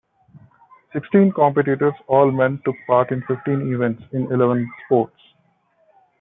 Sixteen 0.93 1.31
competitors, 1.31 1.93
all 2.07 2.31
men, 2.31 2.59
took 2.65 2.75
part 2.87 3.11
in 3.11 3.21
fifteen 3.21 3.71
events 3.71 4.01
in 4.13 4.31
eleven 4.31 4.67
sports. 4.85 5.15